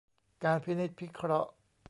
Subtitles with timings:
[0.43, 1.51] การพินิจพิเคราะห์